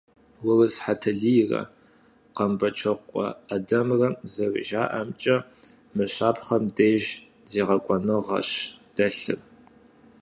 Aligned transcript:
Урыс 0.47 0.75
Хьэтэлийрэ 0.83 1.61
Къэмбэчокъуэ 2.35 3.27
ӏэдэмрэ 3.47 4.07
зэрыжаӏэмкӏэ, 4.31 5.37
мы 5.95 6.05
щапхъэм 6.13 6.63
деж 6.77 7.03
зегъэкӏуэныгъэщ 7.49 8.49
дэлъыр. 8.95 9.39